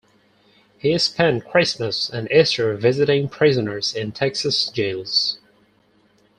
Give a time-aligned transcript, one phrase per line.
[0.79, 5.37] He spent Christmas and Easter visiting prisoners in Texas jails.